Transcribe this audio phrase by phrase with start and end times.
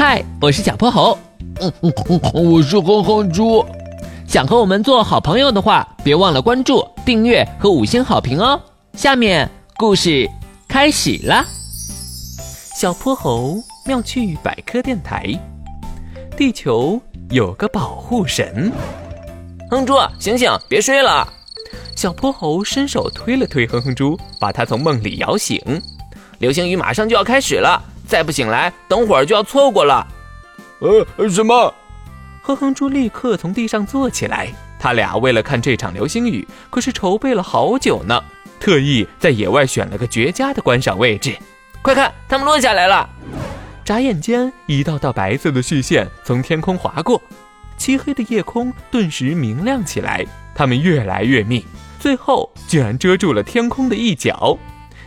[0.00, 1.18] 嗨，我是小泼猴。
[1.60, 3.66] 嗯嗯嗯，我是哼哼猪。
[4.28, 8.60] 想和我们做好朋友的话，别忘了关注、订阅和五星好评哦。
[8.92, 10.30] 下面故事
[10.68, 11.44] 开始了。
[12.76, 15.36] 小泼猴妙趣百科电台，
[16.36, 18.70] 地球有个保护神。
[19.68, 21.26] 哼猪，醒醒，别睡了！
[21.96, 25.60] 小泼猴伸手推了推哼哼猪，把他从梦里摇醒。
[26.38, 27.82] 流星雨马上就要开始了。
[28.08, 30.04] 再不醒来，等会儿就要错过了。
[30.80, 31.74] 呃，什么？
[32.40, 34.48] 哼哼猪立刻从地上坐起来。
[34.80, 38.24] 他俩为了看这场流星雨，可是筹备了好久呢。
[38.58, 41.36] 特意在野外选了个绝佳的观赏位置。
[41.82, 43.08] 快看，它们落下来了！
[43.84, 47.20] 眨眼间，一道道白色的虚线从天空划过，
[47.76, 50.24] 漆黑的夜空顿时明亮起来。
[50.54, 51.64] 它们越来越密，
[52.00, 54.56] 最后竟然遮住了天空的一角。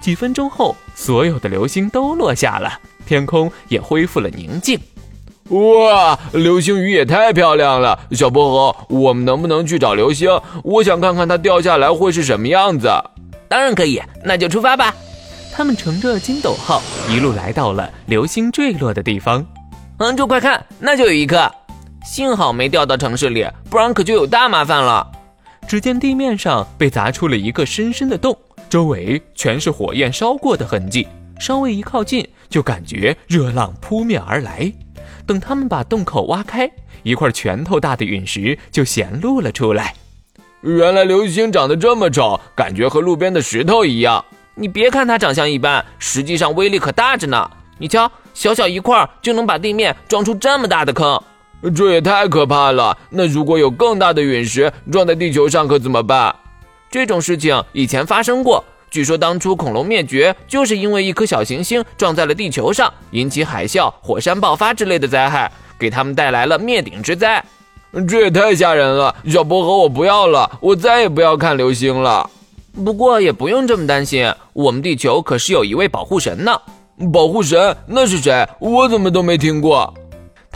[0.00, 2.72] 几分钟后，所有的流星都落下了，
[3.06, 4.78] 天空也恢复了宁静。
[5.50, 7.98] 哇，流星雨也太漂亮了！
[8.10, 10.28] 小薄荷，我们能不能去找流星？
[10.64, 12.88] 我想看看它掉下来会是什么样子。
[13.48, 14.92] 当然可以，那就出发吧。
[15.52, 19.46] 他们乘着金斗号，一路来到了流星坠落的地方。
[19.98, 21.50] 嗯，就，快看，那就有一颗。
[22.04, 25.06] 幸好没掉到城市里，不然可就有大麻烦了。
[25.66, 28.36] 只见地面上被砸出了一个深深的洞。
[28.68, 31.06] 周围全是火焰烧过的痕迹，
[31.38, 34.72] 稍微一靠近，就感觉热浪扑面而来。
[35.26, 36.70] 等他们把洞口挖开，
[37.02, 39.94] 一块拳头大的陨石就显露了出来。
[40.62, 44.24] 原来流星长得这么丑，感觉和路边的石头一样。
[44.54, 47.48] 你别看它长相一般，实际上威力可大着呢。
[47.78, 51.22] 你瞧，小小一块就能把地面撞出这么大的坑，
[51.74, 52.96] 这也太可怕了。
[53.10, 56.34] 那如果有更大的陨石撞在地球上，可怎么办？
[56.90, 67.44] 这种事情以前发生过，据说当初恐龙灭绝就是因为一颗小行星撞在了地球上，引起海啸、火山爆发之类的灾害，给他们带来了灭顶之灾。
[68.06, 69.14] 这也太吓人了！
[69.26, 72.28] 小薄荷，我不要了，我再也不要看流星了。
[72.84, 76.52] 不过也不用这么担心，我们地球可是有一位保护神呢。
[77.12, 77.74] 保护神？
[77.86, 78.46] 那是谁？
[78.60, 79.92] 我怎么都没听过。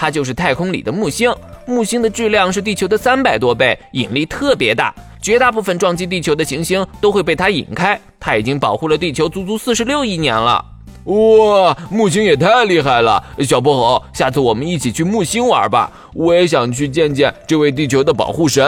[0.00, 1.30] 它就是太空里的木星，
[1.66, 4.94] 木星的质量是地球的三百多倍，引力特别大。
[5.20, 10.64] 绝大部分撞击地球的行星都会被它引开，它已经保护了地球足足四十六亿年了。
[11.04, 13.22] 哇，木星也太厉害了！
[13.40, 18.64] 小泼猴，下次我们一起去木星玩吧，我也想去见见这位地球的保护神。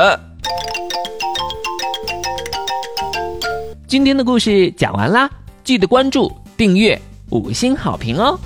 [3.88, 5.30] 今天的故事讲完啦，
[5.64, 7.00] 记得关注、订阅、
[7.30, 8.38] 五星好评哦。